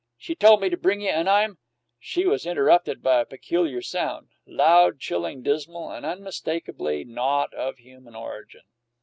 [0.17, 1.59] She tole me to bring ye, and I'm"
[1.99, 8.15] She was interrupted by a peculiar sound loud, chilling, dismal, and unmistakably not of human
[8.15, 8.61] origin.